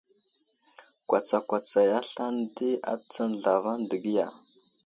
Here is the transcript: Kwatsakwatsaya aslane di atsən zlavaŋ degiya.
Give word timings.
Kwatsakwatsaya 1.07 1.93
aslane 2.01 2.43
di 2.55 2.69
atsən 2.93 3.31
zlavaŋ 3.41 3.79
degiya. 3.89 4.27